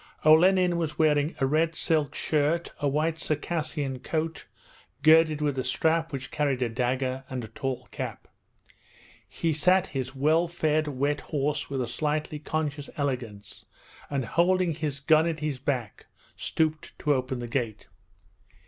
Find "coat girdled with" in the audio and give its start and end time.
3.99-5.59